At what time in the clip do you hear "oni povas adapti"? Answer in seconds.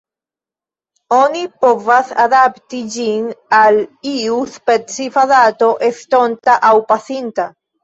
1.17-2.79